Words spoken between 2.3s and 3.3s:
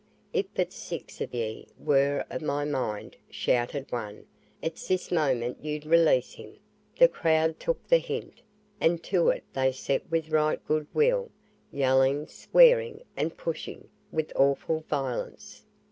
of my mind,"